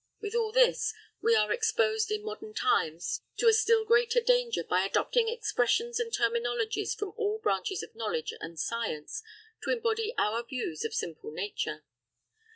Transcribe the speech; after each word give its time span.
With 0.19 0.33
all 0.33 0.51
this, 0.51 0.95
we 1.21 1.35
are 1.35 1.53
exposed 1.53 2.09
in 2.09 2.25
modern 2.25 2.55
times 2.55 3.21
to 3.37 3.47
a 3.47 3.53
still 3.53 3.85
greater 3.85 4.19
danger 4.19 4.63
by 4.63 4.81
adopting 4.83 5.29
expressions 5.29 5.99
and 5.99 6.11
terminologies 6.11 6.95
from 6.97 7.13
all 7.17 7.37
branches 7.37 7.83
of 7.83 7.93
knowledge 7.93 8.33
and 8.39 8.59
science 8.59 9.21
to 9.61 9.69
embody 9.71 10.15
our 10.17 10.43
views 10.43 10.83
of 10.83 10.95
simple 10.95 11.29
nature. 11.29 11.83